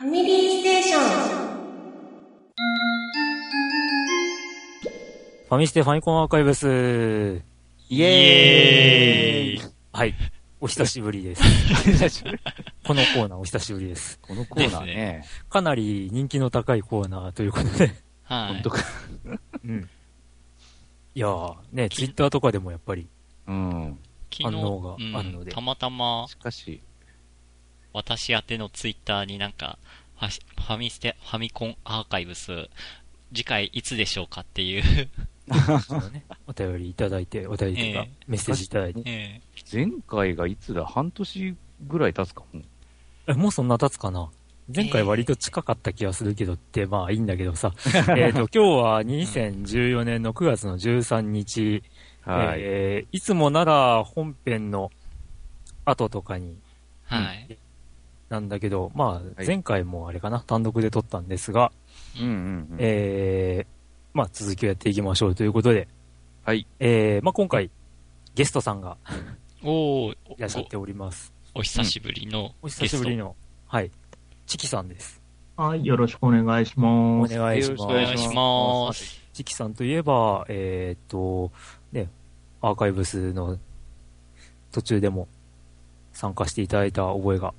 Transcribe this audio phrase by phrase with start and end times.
[0.00, 1.02] ファミリーステーション。
[5.46, 7.42] ファミステファミコンアーカイブス。
[7.90, 10.14] イエーイはい。
[10.58, 11.42] お久しぶりです。
[12.86, 14.18] このコーナーお久しぶりです。
[14.22, 17.92] このコーナーね、かなり人気の高いコーナーということで。
[18.22, 18.70] はい本当。
[18.70, 18.82] か。
[19.66, 19.90] うん。
[21.14, 23.06] いやー、ね、ツイッターとかでもやっぱり、
[23.46, 23.98] うん。
[24.42, 26.80] 反応があるのでうんたまたましかし、
[27.92, 29.78] 私宛てのツイッターになんか、
[30.18, 32.68] ファシファミステ、ファミコンアーカイブス、
[33.32, 35.08] 次回いつでしょうかっていう、ね、
[36.46, 39.02] お便りいただいて、お便りとかええ、メッセージいただいて。
[39.06, 39.40] え
[39.72, 40.84] 前回がいつだ？
[40.84, 42.62] 半年ぐらい経つかも。
[43.26, 44.30] え、もうそんな経つかな？
[44.74, 47.72] 前回割と近かった気がするけどって、まあいいんだけどさ。
[48.16, 51.82] えっと、今日は2014年の9月の13日、
[52.22, 52.60] はい。
[52.60, 54.92] えーいつもなら本編の
[55.84, 56.58] 後とかに
[57.04, 57.58] はい。
[58.30, 61.72] なんだけど、まあい前回もあれかな、単独で撮ったんですが、
[62.18, 62.76] うんうんうん。
[62.78, 63.80] えー
[64.12, 65.86] まあ続きをやっていきましょうということで、
[66.44, 66.66] はい。
[66.78, 67.70] えーまあ今回
[68.34, 68.96] ゲストさんが
[69.62, 71.32] おーいらっしゃっております。
[71.54, 72.84] お、お久しぶりのおゲスト。
[72.86, 73.34] 久しぶりの、
[73.66, 73.90] はい、
[74.46, 75.20] チキさんです。
[75.56, 77.36] はい、よろしくお願いしおます。
[77.36, 77.82] 願いします。
[77.82, 79.20] よろしくお願いします。
[79.32, 81.50] チキさんといえば、えーっと、
[81.92, 82.08] ね、
[82.60, 83.58] アーカイブスの
[84.72, 85.26] 途中でも
[86.12, 87.54] 参加していただいた覚えがおー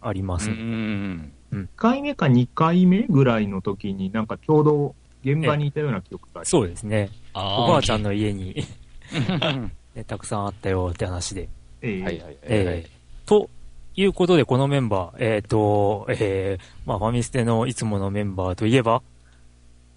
[0.00, 7.10] あります、うんうん1回目か2回目ぐらいの時になんかちょうど現場にいたような記憶がありそうですね。
[7.34, 8.64] おばあちゃんの家に、
[9.12, 9.72] うん。
[9.94, 11.48] ね、たくさんあったよって話で。
[11.82, 12.36] ええはいはいはい。
[12.42, 13.50] えーと
[13.94, 19.02] いうことで、このメンバー、えーっと、えー、まあ、ファミステのいつものメンバーといえば、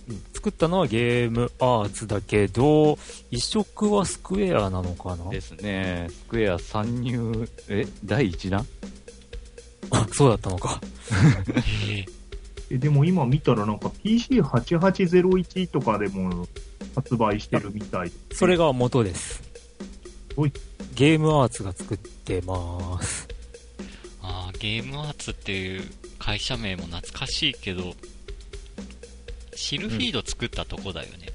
[0.09, 2.99] うん作ったのはゲームアーツだけど、
[3.31, 5.31] 移植はスクエアなのかな？
[5.31, 6.09] ですね。
[6.11, 8.67] スクエア参入、え、第1弾？
[9.91, 10.81] あ、そうだったのか。
[11.89, 12.07] へえ
[12.71, 16.49] えでも今見たらなんか PC8801 とかでも
[16.97, 18.35] 発売してるみたいで。
[18.35, 19.43] それが元です
[20.37, 20.53] おい。
[20.97, 23.29] ゲームアーツが作ってます。
[24.33, 25.83] あー、ゲームアーツっていう
[26.19, 27.95] 会社名も懐かしいけど、
[29.55, 31.29] シルフィード作ったとこだよね。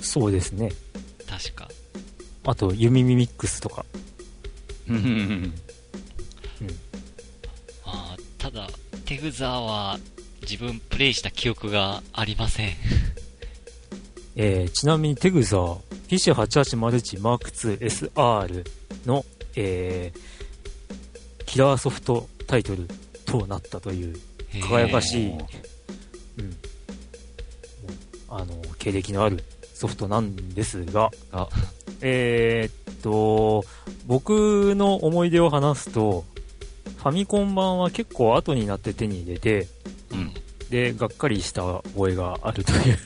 [0.00, 0.70] そうですね。
[1.28, 1.68] 確か。
[2.44, 3.84] あと、ユミミミックスとか。
[4.88, 5.54] うんうんうん。
[7.84, 8.68] あーただ、
[9.04, 9.98] テグザーは
[10.42, 12.74] 自分プレイした記憶がありません。
[14.34, 15.78] えー、ちなみにテグザー、
[16.08, 18.66] PC8801 Mark II SR
[19.06, 19.24] の、
[19.54, 22.88] えー、キラーソフトタイトル
[23.26, 24.16] となったという、
[24.68, 25.40] 輝かしい、うん、
[28.28, 31.48] あの、経歴のあるソフトなんですが、あ
[32.00, 33.64] えーっと、
[34.04, 36.24] 僕の思い出を話すと、
[36.96, 39.68] ファミコン版は結構後になって手に入れて、
[40.10, 40.34] うん。
[40.70, 42.98] で、がっかりした覚えがあるという。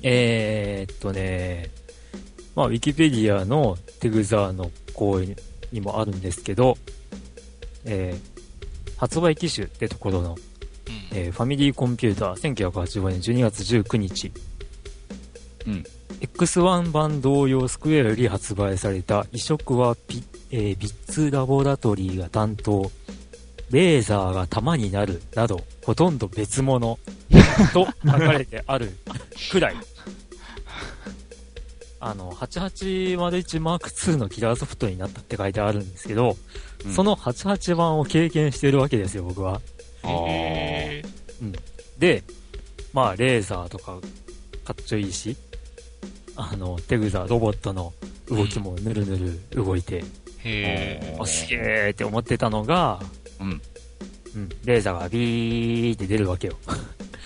[0.02, 1.68] えーっとね、
[2.56, 5.20] まあ、ウィキペディアのテグザーの項
[5.72, 6.76] にもあるんですけど、
[7.84, 8.40] えー
[8.96, 10.38] 発売機種ってところの、うん。
[11.18, 14.30] えーファミリーコンピューター1985年12月19日、
[15.66, 15.84] うん。
[16.20, 22.90] X1 版同様スクエアより発売された移植はピ、えービッツラボラトリーが担当、
[23.70, 26.98] レーザーが弾になるなど、ほとんど別物
[27.72, 28.90] と書かれてある
[29.50, 29.76] くらい。
[32.00, 36.36] あの、8801 Mark II のキラーソフトになったって書いてあるんですけど、
[36.84, 39.60] うんその88版を経験してるわけですよ、僕は。
[40.02, 41.02] あーへ
[41.98, 42.24] で、
[42.94, 43.98] まあ、レーザーとか、
[44.64, 45.36] かっちょいいし、
[46.36, 47.92] あの、テグザ、ロボットの
[48.28, 50.04] 動きもぬるぬる動いて、ー
[50.44, 53.00] へおすげーって思ってたのが、
[53.40, 53.62] うん。
[54.34, 56.56] うん、レーザーがビーって出るわけよ。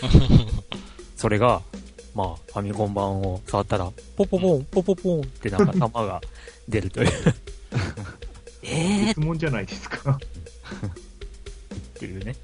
[1.17, 1.63] それが、
[2.15, 6.21] まあ、ファミコン版を触ったら、ポポポン、ポポポンってなんか弾が
[6.69, 7.11] 出るという。
[8.63, 10.19] えーっ質問じゃないですか。
[11.99, 12.37] ていうね。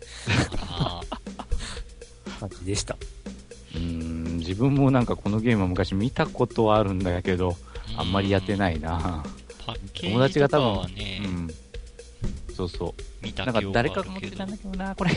[2.40, 2.96] 感じでした。
[3.74, 7.56] うーん、自分もなんかこのゲームは昔見たことはあるんだけど、
[7.96, 8.58] あんまりやってい。
[8.58, 9.24] ないな。
[9.64, 10.70] パッケ友ージとか達が多分
[11.22, 11.54] う、ん。
[12.56, 13.34] そうそ見う。
[13.36, 14.30] なんか誰かが持って。
[14.32, 15.10] たんだけどな、これ。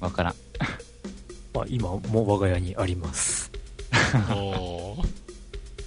[0.00, 0.34] わからん。
[1.78, 3.50] まあ、今も我が家にあります。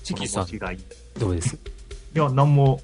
[0.04, 0.48] チキさん。
[1.20, 1.58] どうです？
[2.14, 2.82] や、なんも、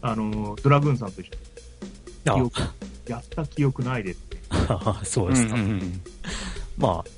[0.00, 2.34] あの、ドラグーンさんと一緒あ。
[2.34, 2.60] 記憶、
[3.08, 4.40] やった記憶ないですね。
[5.04, 5.54] そうですか。
[5.54, 6.00] んんん。
[6.78, 7.10] まあ、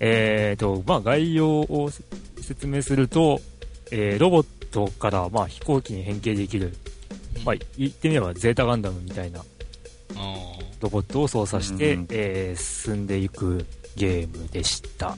[0.00, 1.90] えーと、まあ概要を
[2.40, 3.40] 説明すると、
[3.90, 6.76] えーロボットから、まあ飛行機に変形できる、
[7.44, 10.16] まあ言ってみればゼータガンダムみたいなうん。
[10.80, 12.06] ロボットを操作して、うんうん。
[12.10, 13.64] えー進んでいく
[13.96, 15.16] ゲームでした。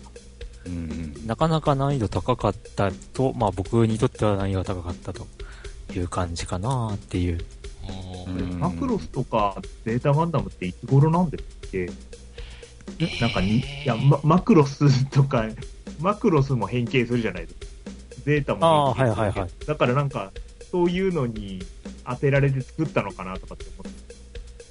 [0.67, 0.77] うんう
[1.23, 5.27] んなかなか難易度高かったと、まあ僕にとっては難易度が高かったと
[5.95, 7.45] いう感じかなっていう。
[8.59, 11.91] マクロスとかゼータガンダムっていつ頃なんですっけ？
[13.21, 15.45] なんかに、いや、ま、マクロスとか、
[16.01, 17.67] マクロスも変形するじゃないですか。
[18.25, 20.33] ゼータも変形するはいはいはいだからなんか、
[20.71, 21.65] そういうのに
[22.05, 24.06] 当てられて作ったのかなとかって思って。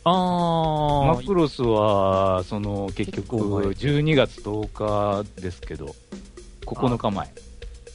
[0.06, 5.96] あマクロスは、その、結局、結構前12月10日ですけど、
[6.66, 7.34] 9日前。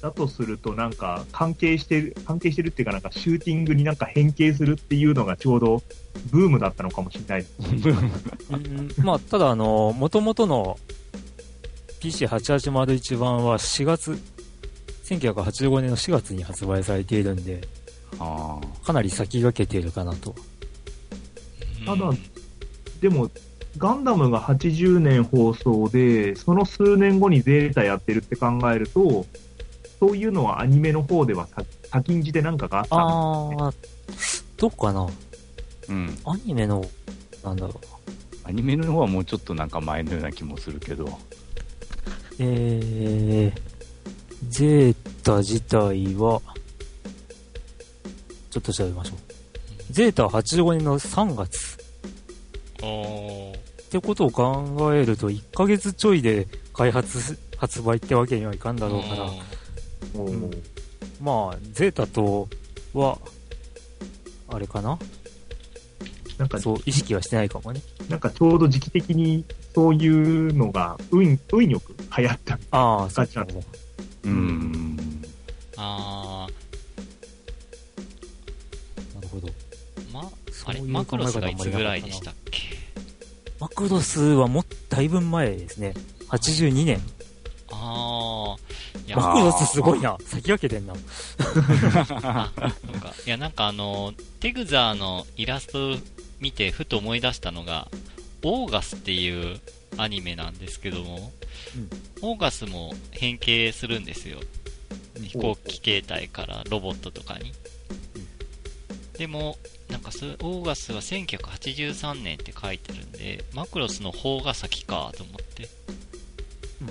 [0.02, 5.82] だとするとなんか関係してる、関係してるっていうかなんかシューティングになんか変形するっていうのがちょうど
[6.30, 7.88] ブームだったのかもしれないです。
[8.50, 10.78] うんまあ、ただ、あの、元々の
[12.00, 14.18] PC8801 版は4月、
[15.04, 17.60] 1985年の4月に発売されているんで、
[18.18, 20.34] あかなり先駆けているかなと。
[21.84, 22.10] ただ、
[23.00, 23.30] でも、
[23.78, 29.26] ガンダムが80年放送で、その数年後にゼータやってるって考えると、
[29.98, 35.06] そういうのはアニメの方ではさ先んじてなんかがあったのあー、どうかな
[35.88, 36.18] うん。
[36.24, 36.84] アニメの、
[37.44, 37.78] なんだろう。
[38.44, 41.18] アニメの方はもうちょっとなんか前のような気もするけど。
[42.38, 43.60] えー、
[44.48, 46.40] ゼータ自体は、
[48.50, 49.29] ちょっと調べましょう。
[49.90, 51.78] ゼータは85年の3月。
[52.82, 53.60] おーっ
[53.90, 59.30] てことを考えると、1ヶ月ちょいで開発、発売ってわけにはいかんだろうから、
[60.22, 60.50] うん
[61.20, 62.48] まあ、ゼータと
[62.94, 63.18] は、
[64.48, 64.98] あれかな？
[66.38, 67.82] なんか、そう、意識はしてないかもね。
[68.08, 69.44] なんかちょうど時期的に
[69.74, 72.58] そういうのが運、運よく流行った。
[72.70, 73.62] ああ、そうかガチャ
[74.24, 74.96] うん。
[75.76, 76.46] あ
[79.14, 79.48] なるほど。
[80.64, 82.60] あれ、マクロスがいつぐらいでしたっけ？
[83.58, 85.94] マクロスはもっだいぶ前ですね。
[86.28, 87.00] 82年。
[87.72, 90.16] あー、いや、マクロスすごいな。
[90.24, 90.94] 先駆けてんな。
[90.94, 93.14] あそうか。
[93.26, 95.96] いや、なんかあの、テグザーのイラスト
[96.40, 97.88] 見てふと思い出したのが、
[98.42, 99.60] オーガスっていう
[99.98, 101.32] アニメなんですけども、
[102.22, 104.38] オーガスも変形するんですよ。
[105.22, 107.52] 飛行機形態からロボットとかに。
[109.18, 109.58] でも、
[109.90, 115.64] なんかそれ、オーガスは1983年って書いてるんで、マクロスの方が先かと思って。
[115.64, 116.00] うん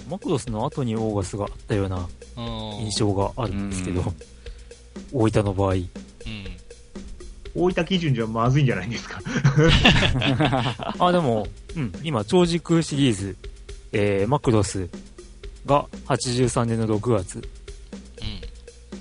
[0.07, 2.07] マクロスの後にオーガスがあったような
[2.37, 2.45] うん。
[2.85, 4.15] 印象があるんですけどうん、
[5.11, 5.73] 大分の場合。
[5.73, 5.89] うん。
[7.55, 9.19] 大分基準じゃまずいんじゃないですか。
[10.99, 13.35] あ、でも、うん、今、超時空シリーズ、
[13.91, 14.87] えー、マクロス
[15.65, 17.37] が83年の6月。
[17.39, 17.41] う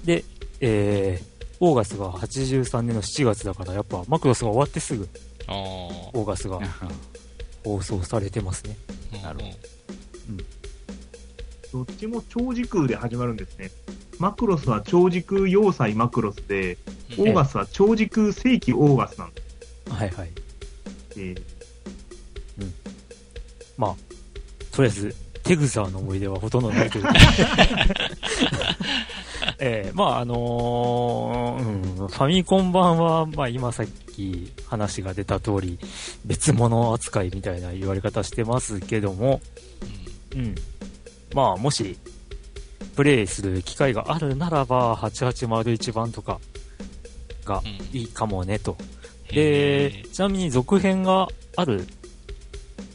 [0.00, 0.04] ん。
[0.04, 0.24] で、
[0.60, 5.08] えー、オーガスが83年の7月だから、やっぱマクロスが終わってすぐ、
[5.48, 6.60] オーガスが
[7.64, 8.76] 放送されてますね。
[9.14, 9.22] うん。
[9.22, 9.44] なるほ
[11.72, 13.70] どどっちも超時空で始まるんですね。
[14.18, 16.78] マクロスは超時空要塞マクロスで、
[17.18, 19.42] オうんーガスは超時空世紀オーガスなんで
[19.90, 20.28] はいはい。
[21.12, 21.20] す。
[21.20, 21.42] えー
[23.76, 23.94] まあ、
[24.74, 27.04] とりあえず、テグザーの思い出はほとんどないという。
[29.60, 35.78] えー、まああのーうん、ファミコン版は、まあ今さっき話が出た通り、
[36.24, 39.40] 別物扱いみたいな言われ方してますけども、
[40.34, 40.54] うん。
[41.34, 41.98] まあもし、
[42.94, 46.40] プレイする機会があるならば、8801番とか
[47.44, 48.76] がうんいいかもねと。
[49.30, 51.86] へー、でちなみに続編がある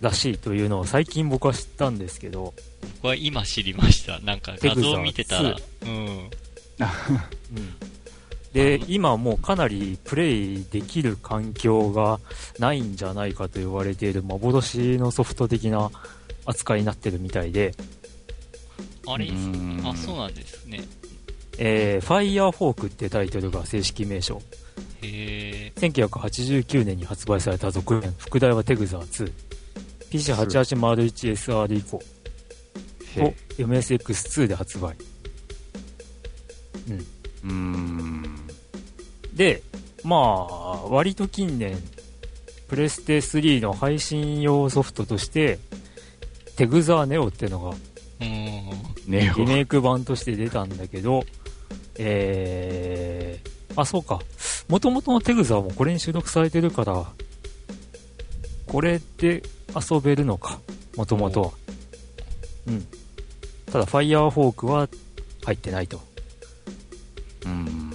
[0.01, 2.53] らしいというのを最近僕は知ったんですけど、
[2.95, 4.19] 僕は今知りました。
[4.19, 6.29] なんか画像見てたら、うん。
[6.79, 7.93] うん。
[8.53, 12.19] で、今もうかなりプレイできる環境が
[12.59, 15.89] ないんじゃないかと言われている幻のソフト的な
[16.45, 17.73] 扱いになってるみたいで、
[19.07, 19.27] あれ？
[19.27, 20.81] うんあ、そうなんですね。
[21.57, 24.41] えー、ファイヤーフォークってタイトルが正式名称。
[25.01, 25.79] へえ。
[25.79, 29.31] 1989年に発売された続編、副題はテグザー2。
[30.11, 32.01] PC8801SR 以降
[33.15, 34.95] へと MSX2 で発売。
[36.87, 38.23] うーん。
[39.33, 39.61] で、
[40.03, 41.77] まあ、割と近年、
[42.67, 45.59] プレステ3の配信用ソフトとして、
[46.55, 47.75] テグザーネオっていうのが
[49.35, 49.45] リ。
[49.45, 51.23] メイク版として出たんだけど、
[51.97, 54.19] えー、あ、そうか。
[54.69, 57.05] 元々のテグザーもこれに収録されてるから、
[58.67, 59.43] これで
[59.91, 60.59] 遊べるのか、
[60.95, 61.51] 元々は。
[62.67, 62.87] うん。
[63.71, 64.87] ただ、ファイヤーフォークは
[65.43, 66.01] 入ってないと。
[67.45, 67.93] うん。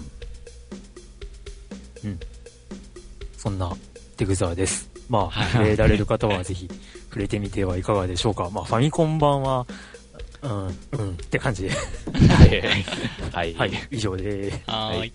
[3.36, 3.74] そんな
[4.16, 4.90] テグザーです。
[5.08, 6.68] まあ、はい触れられる方はぜひ
[7.08, 8.50] 触れてみてはいかがでしょうか。
[8.50, 9.66] まあ、ファミコン版は、
[10.42, 10.70] うん、うん、
[11.12, 11.70] って感じで。
[13.32, 13.54] はい。
[13.54, 14.62] はい、以上でーす。
[14.66, 15.12] はーい。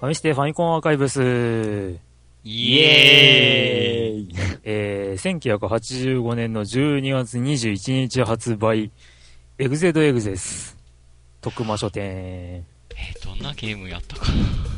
[0.00, 1.98] ファミステファミコンアーカイブス。
[2.46, 8.90] イエーイえー、1985年の12月21日発売、
[9.58, 10.74] エグゼドエグゼス。
[11.42, 12.02] 徳間書店。
[12.06, 14.24] えー、どんなゲームやったか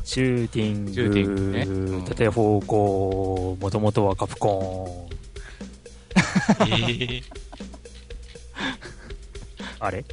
[0.03, 6.69] シューティング、シューティングねうん縦方向、もともとはカプコーン。
[6.69, 6.77] な。
[6.79, 7.23] えー、
[9.79, 10.05] あれ？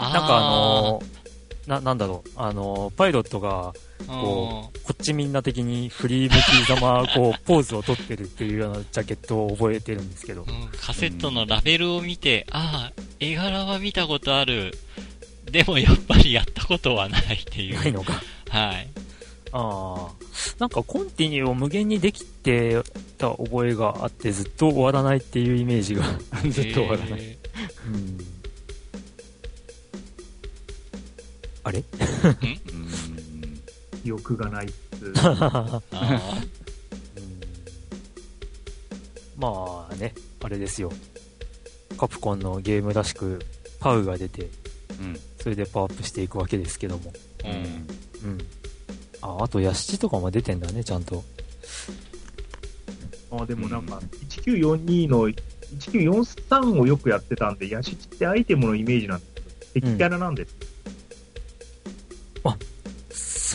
[0.00, 3.74] なんかあのー、な、なんだろう、あのー、パイロットが、
[4.06, 10.44] ここっちみんな的にフリー向きざま、こう、ポーズを取ってるっていうようなジャケットを覚えてるんですけどう。
[10.44, 14.72] ん、カセットのラベルを見て、ああ、絵柄は見たことある。
[15.50, 17.76] でもやっぱりやったことはないっていう。
[17.76, 18.22] ないのか。
[18.50, 18.88] はい。
[19.52, 20.12] ああ。
[20.58, 22.76] なんかコンティニューを無限にできて
[23.16, 26.04] た覚えがあってずっと終わらないっていうイメージが。
[26.50, 27.20] ずっと終わらない。
[27.20, 27.38] え
[27.86, 28.18] うん。
[31.64, 31.78] あれ？
[31.78, 31.84] うん。
[34.08, 35.12] 記憶がないっつ
[39.36, 40.90] まあね、あれですよ。
[41.98, 43.38] カプコンのゲームらしく、
[43.78, 44.48] パウが出て、
[44.98, 45.20] うん。
[45.40, 47.12] それでパワーアップしていくわけですけども。
[47.44, 47.86] ー
[48.24, 48.30] うん。
[48.30, 48.38] うん。
[49.20, 51.22] あ、あと、ヤシチとかも出てんだね、ちゃんと。
[53.30, 60.67] あでもなんか、1942の、1943をよくやってたんで、ヤシチってアイテムのイメージなんですけど、敵キャラなんです。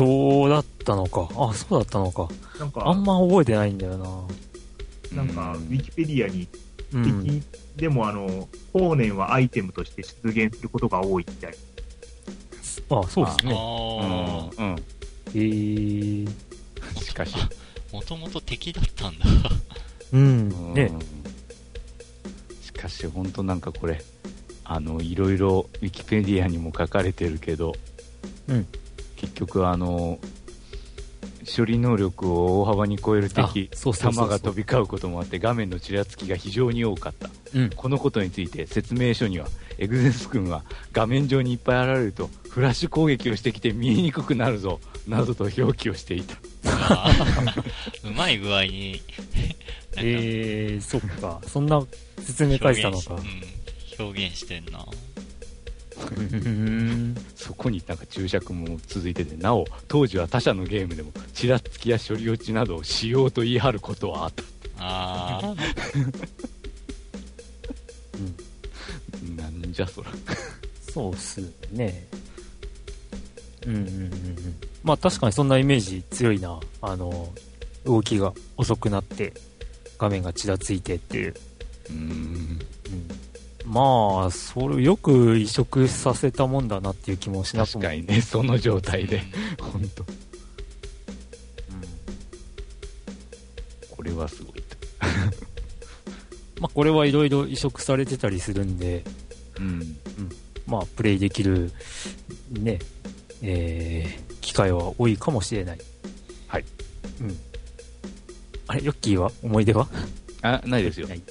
[0.05, 1.29] そうだったのか。
[1.35, 2.27] あ、そうだったのか。
[2.59, 5.23] なんか、あんま覚えてないんだよな。
[5.23, 6.47] なんか、ウィキペディアに、
[6.93, 7.23] うん。
[7.23, 7.43] 敵
[7.75, 11.55] でもあの、後年はアイテムとして出現することが多いみたい
[12.89, 13.55] あ、そうですあね。
[13.55, 14.65] あ、うん。
[14.65, 14.75] うん。
[15.33, 16.29] えー。
[17.01, 17.35] しかし。
[17.91, 19.25] もともと敵だったんだ。
[20.13, 20.73] うん。
[20.73, 20.91] ね。
[22.61, 24.01] しかし、本当なんかこれ、
[24.63, 27.73] あの、いろいろ、ウィキペディアにも書かれてるけど、
[28.47, 28.67] うん。
[29.43, 30.19] 結局、あの、
[31.55, 37.29] 処理能力を大幅に超える敵、あそうそうそうそう弾が飛び交うこともあって、画面のちらつきが非常に多かった。
[37.53, 37.69] うん。
[37.69, 39.47] このことについて説明書には、
[39.77, 46.37] エグゼス君は画面上にいっぱい現れると、フラッシュ攻撃をしてきて見えにくくなるぞ、などと表記をしていた。
[48.07, 49.01] うまい具合に、
[49.97, 51.41] えー、そっか。
[51.45, 51.83] そんな
[52.19, 53.15] 説明書いてたのか。
[53.15, 53.27] 表現
[53.87, 54.85] しうん、表現してんな。
[56.11, 57.15] うん。
[57.35, 64.43] そこになんか注釈も続いてて、なお、当時は他社のゲームでも、ちらつきや処理落ちなどをしようと言い張ることはあった。
[64.79, 65.55] ああ、
[69.37, 70.11] なんじゃそら。
[70.93, 71.41] そうっす
[71.71, 72.05] ね。
[73.65, 74.55] うんうんうんうん。
[74.83, 76.59] まあ確かにそんなイメージ強いな。
[76.81, 77.33] あの、
[77.85, 79.33] 動きが遅くなって、
[79.97, 81.33] 画面がちらついてっていう。
[81.89, 81.99] うーん。
[81.99, 82.59] うん。
[83.65, 87.81] まあ、それをよく移植させたもんだなっていう気もしなくも。
[87.81, 89.21] 確かにね、その状態で。
[89.59, 90.03] 本当
[93.95, 94.77] これはすごいと。
[96.59, 99.03] まあこれはいろいろ移植されてたりするんで、
[99.57, 99.97] うん。
[100.67, 101.71] まあプレイできる、
[102.51, 102.79] ね、
[103.41, 105.79] えー、機会は多いかもしれない。
[106.47, 106.65] はい。
[107.21, 107.37] うん。
[108.67, 109.31] あれ、ヨッキーは？
[109.41, 109.87] 思い出は？
[110.41, 111.07] あ、ないですよ。
[111.07, 111.21] ない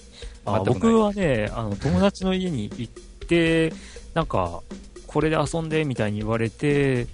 [0.45, 2.93] あ僕はね、あの、友達の家に行っ
[3.29, 3.73] て、
[4.15, 4.63] なんか、
[5.07, 7.07] これで遊んでみたいに言われて、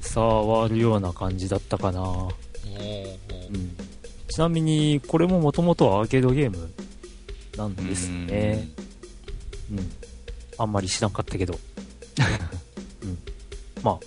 [0.00, 2.02] 触るような感じだったかな。
[2.02, 2.28] うん。
[4.28, 6.70] ちなみに、これももともとはアーケードゲーム
[7.56, 8.68] なんですね。
[9.70, 9.90] うん。
[10.58, 11.58] あんまり知らんかったけど。
[13.02, 13.18] うん。
[13.82, 13.98] まあ、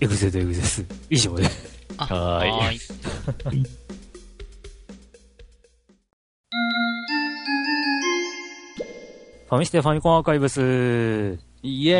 [0.00, 0.84] エグゼとエグゼス。
[1.10, 1.48] 以上で。
[1.98, 3.66] あはーい
[9.48, 11.38] ファミステファミコンアーカイブス。
[11.62, 11.98] イイエー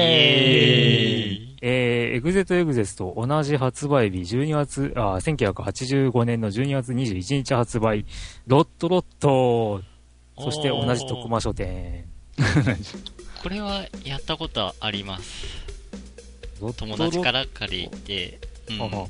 [1.44, 1.56] イ。
[1.62, 8.04] えー、エグゼとエグゼスと同じ発売日、12月、あ、1985年の12月21日発売、
[8.48, 9.80] ロットロット、
[10.36, 12.06] そして同じ徳間書店。
[13.44, 15.46] これはやったことあります。
[16.60, 18.78] ロットロ友達から借りて、うん。
[18.80, 19.08] ロ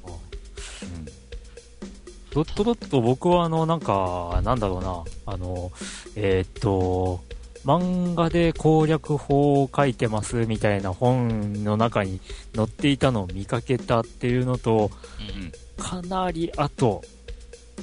[2.42, 5.72] ットロット、僕はあの、なんか、なんだろうな、あの、
[6.16, 7.24] えーっと、
[7.66, 12.20] 漫画で攻略法を書いてますみたいな本の中に
[12.54, 17.02] 載っていたのを見かけたっていうのと、うんかなりあと、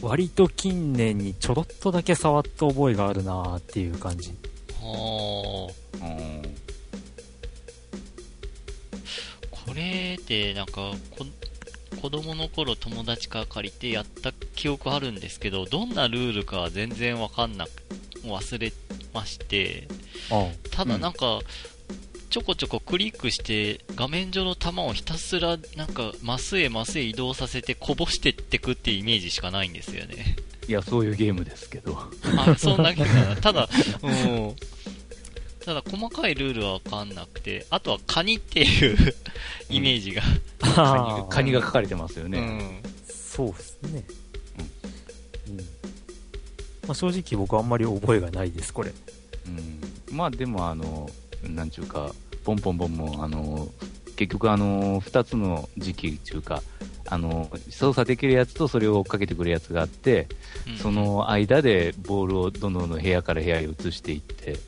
[0.01, 4.31] 割と近年にちょろっとだけ触った覚えがあるなっていう感じ。
[4.81, 5.69] は
[6.01, 6.05] あ。
[6.05, 6.41] うん。
[9.51, 11.25] これでなんかこ
[12.01, 17.71] 子供の頃友達から借りてやった記憶あるんですけどどんなルールかは全然わかんなく
[18.25, 18.71] 忘れ
[19.13, 19.87] まして
[20.31, 21.39] あただなんか、
[22.33, 30.35] ちょこちょこクリックして画面上の弾をひたすらなんかマスへマスへ移動させてこぼしてってくっていうイメージしかないんですよね。
[30.67, 31.95] いや、そういうゲームですけど。
[32.37, 33.69] あそんなゲーム ただ
[34.01, 34.55] うん。
[35.63, 39.15] ただ細かいルールはわかんなくてあとはカニっていう
[39.69, 40.23] イメージが、
[40.59, 42.39] カニがあカニが書かれてますよね。
[42.39, 42.83] うん。
[43.07, 44.03] そうですね。
[46.83, 46.89] うん。
[46.89, 48.91] まあ、正直僕はあんまり覚えがないです、これ。
[49.47, 51.09] うんまあでも、あの、
[51.43, 52.13] なんちゅうか、
[52.43, 53.67] ポンポンポンも、あの、
[54.15, 56.61] 結局、あの、二つの時期っていうか、
[57.07, 60.27] あの、操作できるやつとそれを追っかけてくるやつがあって、
[60.67, 64.59] うんその間でボールをどんどんどん部屋から部屋へ移していって、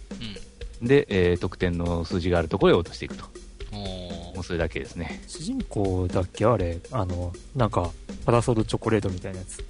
[0.81, 3.25] うんで、えー得点の数字があるところへ落としていくと。
[3.71, 5.21] おもーうそれだけですね。
[5.27, 7.91] 主人公だっけあれ、あの、なんか、
[8.25, 9.63] パラソルチョコレートみたいなやつ。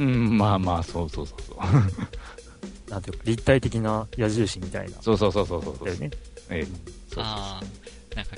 [0.00, 1.58] うん、まあまあ、そうそうそうそう。
[2.90, 4.96] なんていうか、立体的な矢印みたいな。
[5.02, 5.86] そうそうそうそうそうそう。
[5.86, 6.10] だよね。
[6.48, 6.68] ええ
[7.12, 8.36] そうああ、なんか、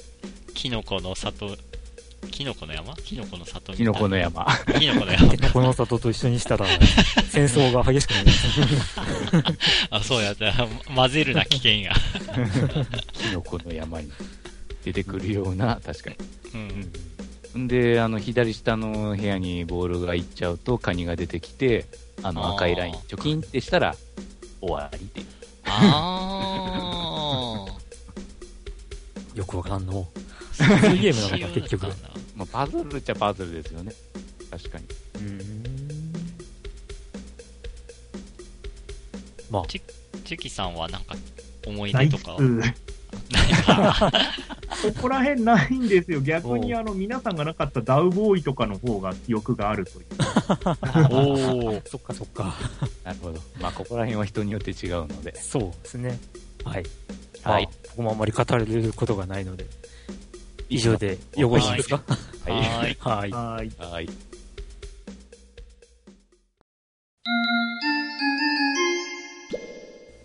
[0.54, 1.56] キノコの里、
[2.32, 2.94] キノコの山？
[2.96, 4.46] キノコの里キノコの山。
[4.78, 5.36] キノコの山。
[5.52, 6.66] この里と一緒にしたら、
[7.30, 8.48] 戦争が激しくなります。
[9.90, 10.52] あ、そうやった。
[10.94, 11.94] 混ぜるな、危険や。
[13.12, 14.10] キノコの山に
[14.84, 16.16] 出てくるような、確かに。
[16.54, 16.60] うん。
[16.80, 16.92] ん
[17.54, 21.86] で、あの、左下の部屋にボールが行っちゃうと、カニが出てきて、
[22.22, 23.94] あの、赤いライン、チョキンってしたら、
[24.60, 25.26] 終わりっていう。
[25.64, 27.66] あ
[29.34, 30.06] よくわからんの。
[30.18, 30.22] あ。
[30.64, 31.86] そういうゲームなのか、結局。
[32.36, 33.92] まあ、パズルっちゃパズルですよね。
[34.50, 34.84] 確かに。
[35.16, 36.12] うん。
[39.50, 41.14] まあ、チェキさんはなんか、
[41.66, 42.32] 思い出とか？
[42.32, 44.12] は。
[44.82, 46.20] そこら辺ないんですよ。
[46.20, 50.06] 逆にあの、皆さんがなかったダウボーイとかの方が記憶があるという。
[51.10, 52.54] おお、 そっかそっか。
[53.04, 53.40] なるほど。
[53.60, 55.34] まあ、ここら辺は人によって違うので。
[55.40, 56.18] そうですね。
[56.64, 56.84] はい。
[57.42, 57.72] はいまあ。
[57.96, 59.66] 僕もあんまり語れることがないので、
[60.68, 62.02] 以上でよろしいですか？
[62.46, 62.96] はい。
[63.00, 63.32] はーい。
[63.32, 63.72] はい。
[63.92, 64.08] はい。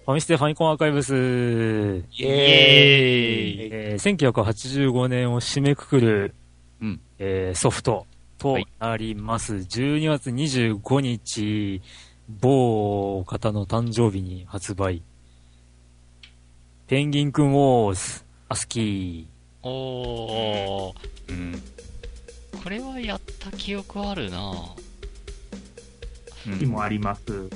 [0.07, 0.11] はい。
[0.11, 6.33] ファミステファミコンアーカイブス、イイエーイえー1985年を締めくくる、
[6.81, 8.05] うんえーソフト
[8.37, 9.55] となります。
[9.55, 11.81] 12月25日、
[12.29, 15.01] 某方の誕生日に発売。
[16.87, 19.27] ペンギンくんウォーズ、アスキ
[19.61, 20.93] おー。
[21.29, 21.61] うん。
[22.63, 24.53] これはやった記憶あるな
[26.47, 27.33] うん日もあります。
[27.33, 27.49] うん。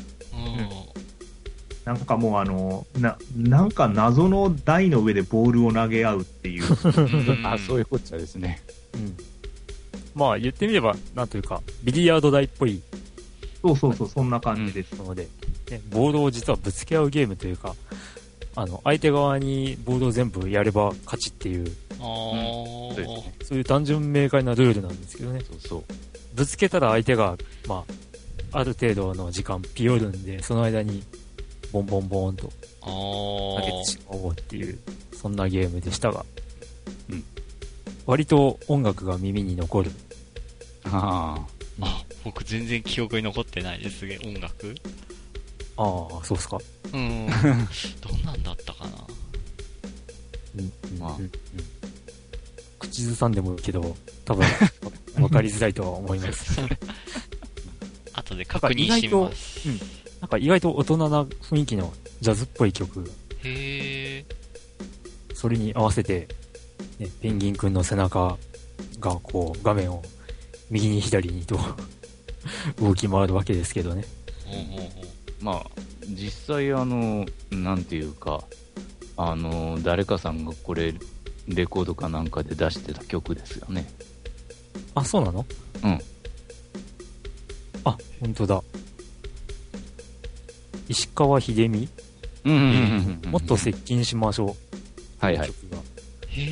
[1.86, 6.64] なんかもうあの、な、なんか謎の台の上でボールを投げ合うっていう。
[6.68, 8.62] うんあ、そういうこっちゃですね。
[8.94, 9.00] ー。
[9.00, 9.18] うん。
[10.14, 12.82] まあ言ってみれば、なんというか、ビリヤード台っぽい
[13.62, 14.94] そうそうそう、そんな感じです。
[14.96, 15.28] ので、
[15.70, 17.76] ね、ボールを実はぶつけ合うゲームというか、
[18.56, 21.68] あの、相手側にボールを全部やれば勝ちっていう、
[21.98, 23.36] そうですね。
[23.44, 25.42] そういう単純明快なルールなんですけどね。
[25.42, 25.84] そうそう。
[26.36, 27.86] ぶつけたら相手が、ま
[28.52, 31.04] あ、ある程度の時間ピヨるんで、その間に、
[31.72, 34.80] ボンボンボンとあ投げてーしまおうっていう、
[35.14, 36.26] そんなゲームでしたが、
[37.10, 37.24] うん
[38.06, 39.92] 割と音楽が耳に残る。
[40.86, 41.46] あ
[41.80, 44.76] あ、僕全然記憶に残ってないですね、音楽。
[45.78, 46.58] ああ、そうっすか。
[46.94, 47.28] うん。
[47.28, 48.92] どんなんだったかな。
[50.56, 51.32] うんうんまあうんうん
[52.80, 54.46] 口ずさんでもいいけど、多分、
[55.22, 56.60] わかりづらいとは思います。
[58.14, 60.01] 後で確認します。
[60.22, 63.12] なんか意外と大人な雰囲気のジャズっぽい曲、
[63.44, 64.26] へえ。
[65.34, 66.28] それに合わせて、
[67.00, 68.38] ね、ペンギンくんの背中
[69.00, 70.04] がこう画面を
[70.70, 71.60] 右に左にと
[72.80, 74.06] 動き回るわけですけどね。
[75.42, 75.66] まあ、
[76.08, 78.44] 実際、あの、なんていうか、
[79.18, 80.94] あの、誰かさんがこれ、
[81.48, 83.92] レコードかなんかで出してた曲ですよね。
[84.94, 85.44] あ、そうなの？
[85.84, 86.02] うん。
[87.84, 88.64] あ、本当だ。
[90.90, 91.88] 石川秀美、
[92.46, 93.32] うんうんうんうん。
[93.32, 94.56] もっと接近しましょ
[95.22, 95.26] う。
[95.26, 95.48] はいはい。
[95.50, 95.78] 曲が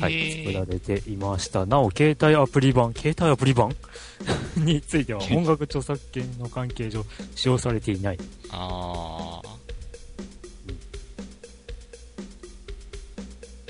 [0.02, 0.66] らえ。
[0.66, 1.66] れていました。
[1.66, 3.74] なお、携帯アプリ版、携帯アプリ版？
[4.56, 8.18] については音楽著作権の関係上使用されていない。
[8.50, 9.40] あ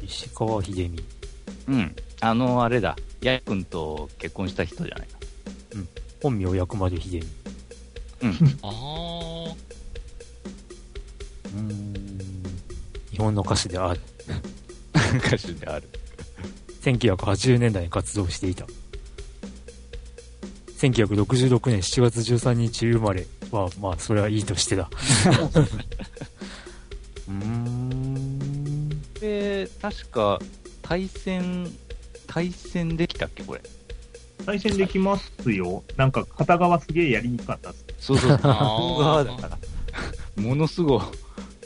[0.02, 1.04] 石川秀美。
[1.68, 1.96] うん。
[2.20, 2.96] あの、あれだ。
[3.22, 5.18] ややくんと結婚した人じゃないか。
[6.22, 7.18] 本名薬丸秀美。
[7.20, 9.56] うーん。
[13.10, 14.00] 日本の歌手である。
[15.18, 15.88] 歌手である。
[16.82, 18.66] 1980年代に活動していた。
[20.78, 24.88] 1966年7月13日生まれは、まあ、それはいいとしてだ。
[27.28, 28.88] うーん。
[29.20, 30.38] で、確か、
[30.82, 31.70] 対戦、
[32.26, 33.60] 対戦できたっけ、これ？
[34.46, 35.84] 対戦できますよ。
[35.96, 37.84] なんか片側すげえやりにくかったっす。
[37.98, 38.38] そうそう。
[40.40, 41.02] ものすごい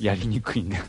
[0.00, 0.85] やりにくいんだよ。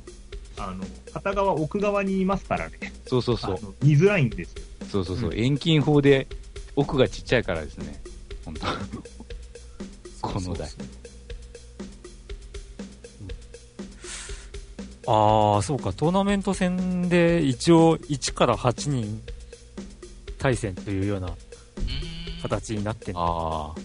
[0.58, 2.78] あの、片側奥側にいますからね。
[3.08, 3.60] そうそうそう。
[3.84, 4.64] 見づらいんですよ。
[4.90, 5.36] そうそうそう。
[5.36, 6.28] 遠近法で
[6.76, 8.02] 奥がちっちゃいからですね。
[8.46, 8.66] 本当
[10.22, 10.70] この台。
[15.08, 19.22] ああ、そうか、トーナメント戦で一応1から8人
[20.40, 21.30] 対戦というような。
[22.46, 23.80] 形になってんのあ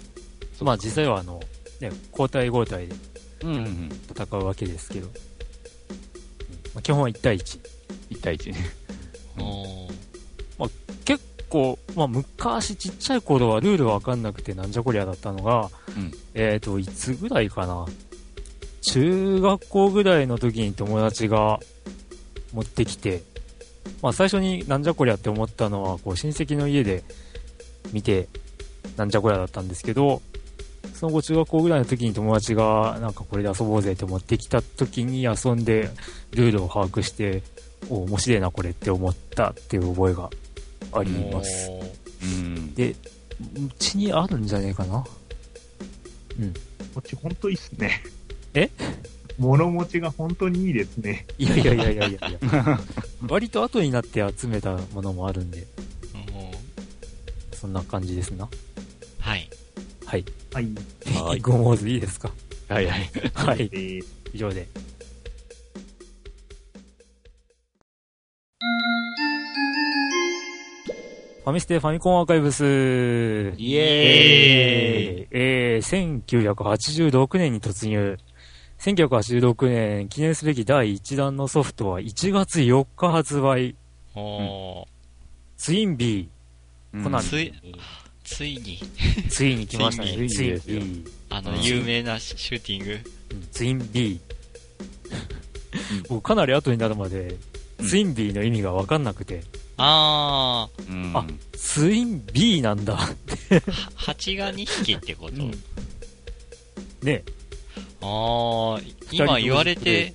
[0.61, 0.65] あ。
[0.65, 1.41] まあ実際はあの、
[1.81, 2.95] ね、交代交代で
[3.43, 3.89] うんうんうん。
[4.11, 7.61] 戦うわけですけど、うんまあ、基本は1対1。
[8.11, 8.59] 1対1ね。
[9.39, 9.91] おー
[11.05, 17.87] 結構、まあ昔ちっちゃい頃はルールわかんなくてなんじゃこりゃだったのが、うんえっ、と、いつぐらいかな。
[18.83, 21.61] 中学校ぐらいの時に友達が
[22.55, 23.23] 持ってきて、
[24.01, 27.03] まあ最初になんじゃこりゃって思ったのは、こう親戚の家で
[27.93, 28.29] 見て、
[28.97, 30.23] なんじゃこりゃだったんですけど、
[31.01, 35.89] その後中学校ぐらいの時に友達がなんかこれで遊ぼうぜって持ってきた時に遊んで
[36.33, 37.43] ルールを把握して、
[37.89, 40.29] お面白いなこれって思ったっていう覚えが
[40.93, 41.71] あります。
[42.23, 42.75] うん。
[42.75, 42.97] で、う
[43.79, 45.03] ちにあるんじゃねえかな？
[45.03, 45.09] こ
[46.99, 48.03] っち本当いいっすね。
[48.53, 48.69] え？
[49.39, 51.27] 物持ちが本当にいいですね。
[51.39, 52.21] いやいやいやいやいや。
[53.27, 55.67] 割と後になって集めたものもあるんで、
[57.55, 58.47] そんな感じですな。
[59.19, 59.49] はい。
[60.05, 60.27] はい。
[60.53, 60.69] はい。
[61.15, 62.33] はいゴモーズいいですか？
[62.69, 63.11] はいはい。
[63.35, 63.69] はい。
[63.69, 63.99] で
[64.33, 64.67] 以上で。
[71.43, 72.63] ファミステファミコンアーカイブス。
[72.65, 78.19] イエーイえー、えー、1986年に突入。
[78.79, 83.77] 1986年記念すべき第1弾のソフトは1月4日発売。
[85.57, 87.03] ツインビー。
[87.03, 87.23] コナン
[88.31, 88.79] つい、に、
[89.29, 90.29] ついに来ましたね。
[90.29, 91.05] ついに。
[91.29, 92.93] あのう、ん有名なシシューティング。
[92.93, 94.21] うんツインビー。
[96.09, 97.21] 僕かなり後になるまで、
[97.79, 99.43] うんツインビーの意味がわかんなくて、
[99.79, 101.13] あうん。
[101.17, 102.97] あツインビーなんだ。
[102.97, 105.51] ー、は蜂が2匹ってこと、うん
[107.03, 107.23] ね
[108.03, 110.15] あー、今言われて、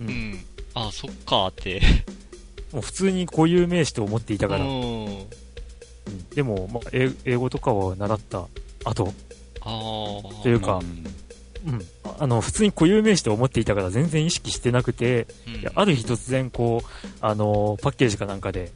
[0.00, 0.44] ううんん。
[0.74, 1.82] あー、そっかーって。
[2.72, 4.64] もう普通に固有名詞と思っていたから。
[4.64, 5.04] うん。
[5.04, 5.26] うん
[6.34, 8.46] でも、まあ、英英語とかを習った
[8.84, 9.12] 後。
[10.42, 10.80] というか
[11.66, 11.74] うん。
[11.74, 11.82] うん。
[12.18, 15.72] あの、普通に固有名詞と思っていたから全然意識してなくて、うん。
[15.74, 18.72] ある日突然こう、あのパッケージかなんかで、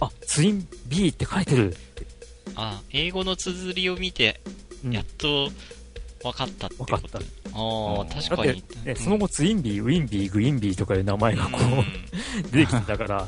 [0.00, 1.76] あ、ツイン B って書いてる。
[2.54, 4.40] あ、英語の綴りを見て、
[4.84, 4.92] うん。
[4.92, 5.50] やっと
[6.22, 6.96] 分かったってこと。
[6.96, 7.26] 分かった。
[7.58, 8.62] あ確かに。
[8.84, 11.78] ね、その後ツインビー、ウィンビー、グインビーとかいう名前がこうん。
[11.80, 11.84] う、
[12.52, 13.26] 出てきてたから、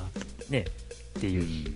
[0.51, 0.65] ね、
[1.19, 1.73] っていう。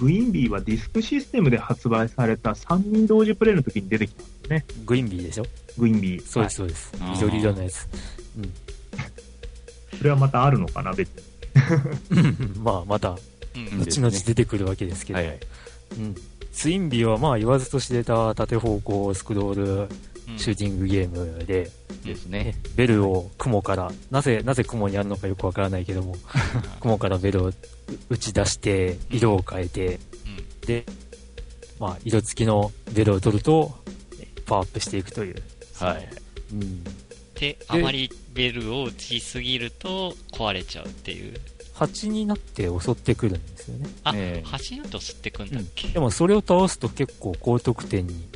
[0.00, 4.64] グインビーはディスクシステムで発売された3人同時プレイの時に出てきたんですね。
[4.86, 5.44] グインビーでしょ？
[5.76, 6.26] グインビー。
[6.26, 6.96] そうです、そうです。
[7.00, 7.88] はい緑色のやつ。
[9.96, 11.14] それはまたあるのかな、別に。
[12.10, 15.18] うん まあ、また、うんうん後々出てくるわけですけど。
[15.18, 15.38] はいはい。
[15.98, 16.14] うん。
[16.52, 19.88] ツインビーはまあ言わずと知れた縦方向スクロールうん
[20.36, 21.70] シューティングゲームで、ね
[22.04, 22.54] ですね。
[22.76, 26.16] ベルを雲から、なぜ、なぜ雲にあるのかよくわからないけども、
[26.80, 27.52] 雲からベルを
[28.08, 30.00] 打ち出して、色を変えて、
[30.66, 30.84] で、
[31.78, 33.78] まあ、色付きのベルを取ると、
[34.46, 35.42] パワーアップしていくという。
[35.74, 36.08] はい。
[36.52, 36.84] うん。
[37.34, 41.34] で、あまりベルを打ちすぎると壊れちゃうっていう。
[41.74, 43.88] 蜂になって襲ってくるんですよね。
[44.02, 48.26] あ、ええ走ると吸ってくんだっけ、でもそれを倒すと結構高得点に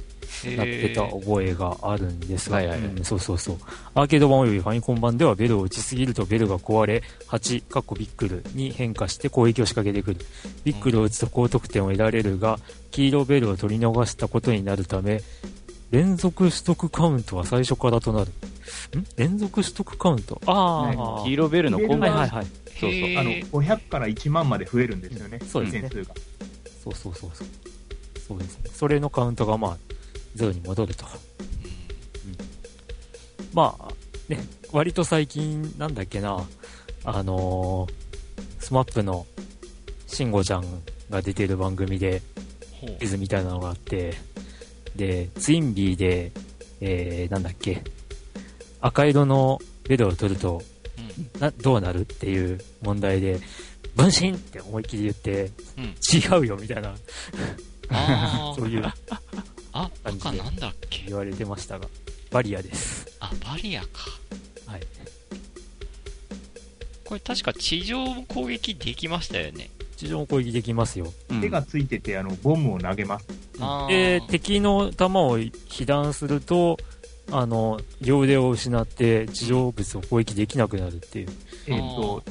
[0.57, 2.61] なってた覚えがあるんですが、
[3.03, 3.57] そうそうそう。
[3.95, 10.27] アーケード版およびファミコン版ではベルを打ちすぎるとベルが壊れ、8、カッコビックルに変化して攻撃を仕掛けてくる。
[10.65, 12.59] ビックルを打つと高得点を得られるが、
[12.91, 15.23] 黄色ベルを取り逃したことになるため、
[15.91, 18.31] 連続取得カウントは最初からとなる。
[18.99, 19.05] ん？
[19.17, 20.41] 連続取得カウント？
[20.47, 22.47] ああ、黄色ベルのコンバージョンはいはいはい。
[22.81, 23.31] そうそうあの、
[23.77, 25.39] 500から1万まで増えるんですよね。
[25.47, 26.15] そうですね点数が。
[26.83, 27.49] そうそうそうそう。
[28.27, 28.71] そうですね。
[28.73, 29.77] それのカウントがまあ、
[30.35, 31.05] ゼロに戻ると。
[33.53, 33.89] まあ、
[34.29, 34.39] ね、
[34.73, 36.47] 割と最近、なんだっけな、
[37.05, 37.93] あのー、
[38.63, 39.27] スマップの、
[40.07, 40.65] 慎吾ちゃん
[41.11, 42.23] が出てる番組で、
[42.99, 44.15] クイズみたいなのがあって、
[44.97, 46.33] で、ツインビーで、
[46.81, 47.83] えー、なんだっけ、
[48.81, 50.63] 赤色のベルを取ると、
[51.35, 51.41] うん。
[51.41, 53.39] な、どうなるっていう問題で、
[53.95, 55.85] 分身って思いっきり言って、うん。
[55.85, 56.95] 違うよみたいな、
[57.91, 58.83] あ そういう
[59.83, 61.05] あ、赤なんだっけ？
[61.07, 61.87] 言われてましたが、
[62.31, 63.07] バリアです。
[63.21, 63.89] あ、バリアか。
[64.67, 64.81] はい。
[67.05, 69.71] これ確か地上も攻撃できましたよね。
[69.97, 71.13] 地上も攻撃できますよ。
[71.31, 73.27] うん手がついてて、あの、ボムを投げます。
[73.61, 76.79] あでー、敵の弾を被弾すると、
[77.31, 81.29] あの、両腕を失って地上物を攻撃できなくなるっていう。
[81.67, 82.23] えっ、と、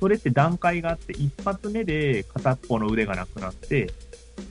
[0.00, 3.92] それって段階があって、一発目で片っぽの腕がなくなって、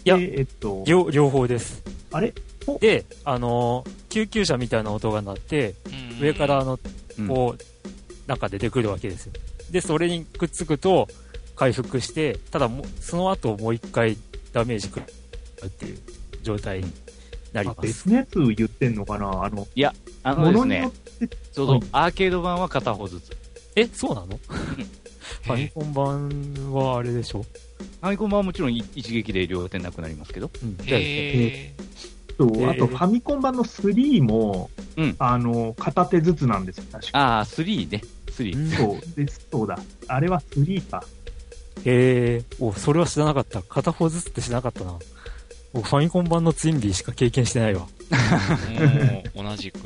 [0.05, 1.83] いやでえっ、と、両、両方です。
[2.13, 2.33] あれ？
[2.79, 5.75] で、あの、救急車みたいな音が鳴って、
[6.19, 6.21] うん。
[6.21, 6.79] 上からあの、
[7.19, 7.63] うんこう、
[8.27, 8.37] なん。
[8.37, 9.33] か出てくるわけですよ。
[9.71, 11.07] で、それにくっつくと、
[11.55, 14.17] 回復して、ただもう、その後もう一回
[14.53, 15.05] ダメージくる
[15.65, 15.97] っていう
[16.41, 16.91] 状態に
[17.51, 17.87] なりあます。
[17.87, 19.43] 別のやつ言ってんのかな？
[19.43, 19.67] あの、
[20.23, 23.37] あのですねものによっ、て、ちょうどアーケード版は片方ずつ。
[23.75, 24.39] え、そうなの？
[25.41, 27.43] ファミコン版はあれでしょ？
[27.43, 30.49] ファミコン版はもちろん一撃で両手なくなりますけど。
[30.61, 30.77] うん。
[30.77, 31.73] だよねへ
[32.37, 37.19] そうであとファミコン版の3も、うんあの、片手ずつなんですよ、確か。
[37.19, 38.01] ああ、3ね。
[38.27, 38.55] 3。
[38.57, 39.77] うんそう、で、そうだ。
[40.07, 41.03] あれは3か。
[41.85, 43.61] へえ、お、それは知らなかった。
[43.61, 44.97] 片方ずつって知らなかったな。
[45.73, 47.87] 僕、ファミコン版のツインビーしか経験してないわ。
[48.09, 49.79] ーもう同じく。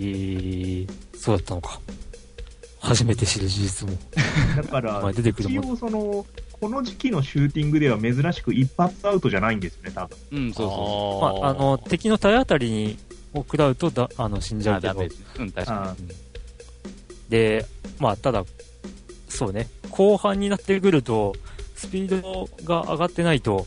[0.00, 1.80] えー、そうだったのか。
[2.88, 3.96] 初めて知る事実も。
[4.56, 5.58] だから、まあ出てくる一。
[5.58, 6.24] 応その、
[6.60, 10.18] この時期のシューティングでは珍しく一発アウトじゃないんですよね、多分。
[10.32, 12.98] うん、そうそまあ、あの、敵の体当たりに、
[13.34, 14.62] を食らうと、だ、あの、死んう。
[14.62, 15.08] じゃうけどあダメ。
[15.08, 15.22] です。
[15.38, 15.96] うん、確かあ
[17.28, 17.66] で、
[17.98, 18.44] まあ、ただ、
[19.28, 21.34] そうね、後半になってくると、
[21.76, 23.66] スピードが上がってないと、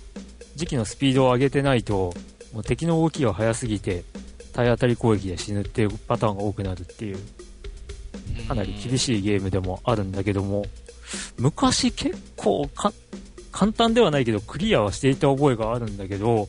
[0.56, 2.14] 時期のスピードを上げてないと、
[2.54, 4.04] もう敵の動きが速すぎて、
[4.54, 7.18] 体当たり攻撃で死ぬっていうパターンが多くなるっていう、
[8.48, 9.00] かなり厳い。
[9.00, 10.66] しいゲームでもあるんだけども、
[11.38, 12.94] 昔結構か、
[13.52, 16.48] 簡単ではないけど、クリアはしていた覚えがあるんだけど、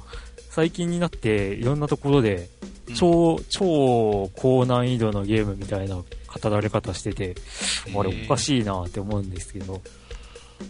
[0.50, 2.48] 最近になっていろんなところで、
[2.94, 6.04] 超、超高難易度のゲームみたいな語
[6.50, 7.34] られ方してて、
[7.96, 9.80] あれおかしいなって思うんですけど、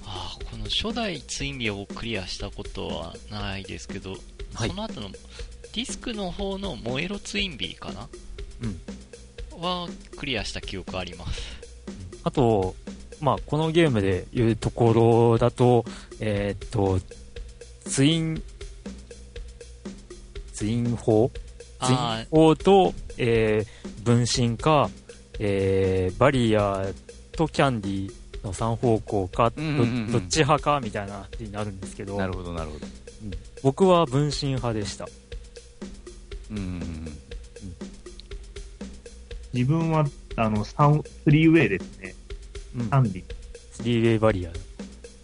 [0.07, 4.13] あーこの初代ツインビーをクリアしたことはないですけど、
[4.55, 8.09] はいその後のディスクの方の燃えろツインビーかな？
[8.63, 8.81] うん。
[9.63, 11.43] はクリアした記憶あります。
[12.25, 12.75] あと、
[13.21, 15.85] まあ、このゲームで言うところだと、
[16.21, 16.99] えーっと、
[17.85, 18.43] ツイン、
[20.53, 21.31] ツイン砲
[21.81, 24.91] ツインあ砲と、えー、分身か、
[25.39, 26.87] えー、バリア
[27.33, 28.13] とキャンディ
[28.45, 32.87] の3方向か、どっち派かみたいな話になるんですけど、なるほど、なるほど。
[33.63, 35.09] 僕は分身派でした。
[36.51, 36.92] うん。
[39.53, 42.15] 自分は、あの、3、3ウェイですね。
[42.77, 42.89] うん。
[42.91, 43.25] ハンディ。
[43.75, 44.51] 3ウェイバリア。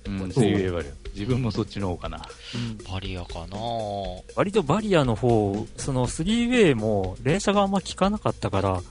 [0.06, 2.18] うん、そうそう言えばあるよ自分もそっちの方かな。
[2.18, 3.56] ーバリアかな
[4.36, 8.82] 割とバリアの方、その 3way も連射があんま効かなかったから、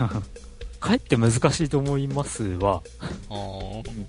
[0.80, 2.82] かえって難しいと思いますわ。
[3.28, 4.06] あー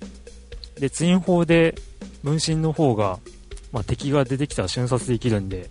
[0.80, 1.74] で、ツイン砲で
[2.22, 3.18] 分身の方が、
[3.70, 5.68] まあ、敵が出てきたら瞬殺できるんで、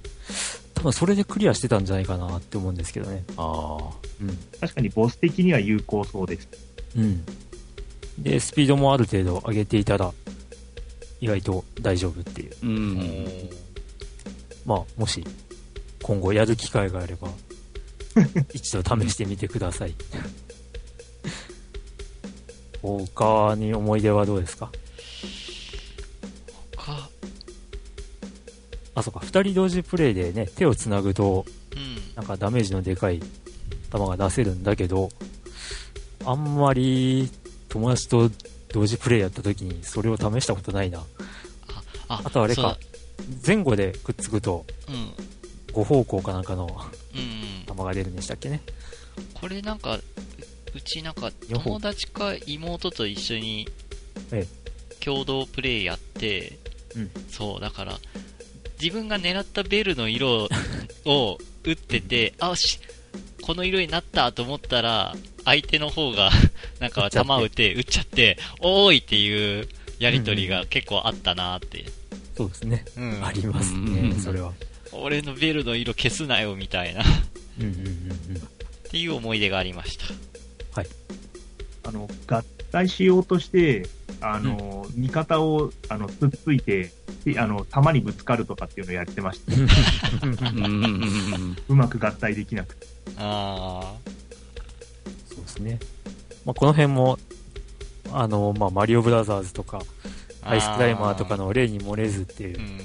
[0.77, 3.23] 多分それでクリアしてたんじゃないかなって思うんですけどね。
[3.35, 3.79] あ
[4.21, 4.37] うん。
[4.61, 6.47] 確かにボス的には有効そうです。
[6.95, 7.25] うん。
[8.19, 10.13] で、スピードもある程度上げていたら、
[11.19, 12.51] 意外と大丈夫っていう。
[12.51, 12.55] あ。
[12.61, 12.97] うおん。
[12.99, 13.55] ー
[14.67, 15.23] まあ、もし、
[16.03, 17.29] 今後やる機会があれば、
[18.53, 19.95] 一度試してみてください。
[22.83, 24.71] 他に思い出はどうですかか、
[28.97, 32.15] あ、そうか、二人同時プレイでね、手を繋ぐと、うん。
[32.15, 35.09] なんかダメージのでかい球が出せるんだけど、
[36.25, 37.29] あんまり
[37.69, 38.31] 友達と
[38.73, 41.03] 同時プレイやった時にそれを試したことないな。
[42.07, 42.77] あ、あとあれか
[43.45, 45.11] 前後でくっつくとうん。
[45.73, 47.65] 五方向かなんかのうん。
[47.67, 48.63] 玉が出るんでしたっけね。
[49.35, 50.03] これなんか、う
[50.73, 53.67] うちなんか友達か妹と一緒に
[54.31, 54.47] え
[54.99, 56.57] 共同プレイやって、
[56.95, 57.99] うんそう、だから、
[58.81, 60.47] 自分が狙ったベルの色
[61.05, 62.79] を打ってて、あ、し、
[63.41, 66.31] この色になったと思ったら、相手の方が、
[66.79, 69.67] なんか撃っちゃって弾撃って、撃っちゃって、おーいっていう
[69.99, 71.85] やりとりが結構あったなって。
[72.35, 72.85] そうですね。
[72.95, 74.53] うんありますうね、んそれは。
[74.91, 77.05] 俺のベルの色消すなよみたいな、っ
[77.59, 78.41] うんうんうんうん。
[78.89, 80.05] ていう思い出がありました。
[81.83, 83.87] あの、合体しようとして、
[84.19, 86.91] あの、味方を、あの、つっついて、
[87.33, 89.53] であの、弾にぶつかるとかっていうのをやってました。
[90.25, 92.87] うんうんうんうまく合体できなくて。
[93.17, 93.93] あ
[95.27, 95.79] そうですね。
[96.45, 97.19] まあ、この辺も、
[98.13, 102.79] あの、まあ、マリオブラザーズとか、ーアイスクライマーとかの例に漏れずっていうう、ん。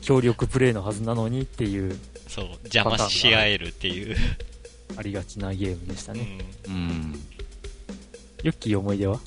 [0.00, 1.96] 協力プレイのはずなのにっていう、
[2.26, 4.16] そう、邪魔し合えるっていう。
[4.96, 6.38] ありがちなゲームでしたね。
[6.66, 7.20] うん
[8.42, 9.20] ヨッキー思い出は？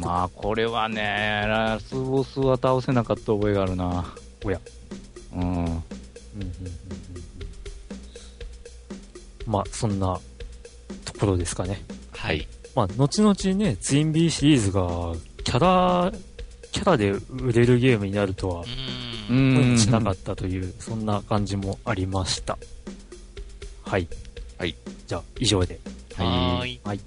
[0.00, 4.04] まあ、これはね、ラスボスは倒せなかった覚えがあるな。
[4.44, 4.60] おや。
[5.34, 5.40] うん。
[5.40, 5.78] うんうんうんうんうん
[9.48, 10.20] まあ、そんな
[11.06, 11.82] ところですかね。
[12.12, 12.46] はい。
[12.74, 16.12] まあ、後々ね、ツインビーシリーズが、キャラ、
[16.70, 18.64] キャラで売れるゲームになるとは。
[18.66, 22.58] しなかったという、そんな感じもありました。
[23.82, 24.06] はい。
[24.58, 24.74] はい。
[25.06, 25.80] じゃあ、以上で。
[26.14, 26.80] はーい。
[26.84, 27.00] はい。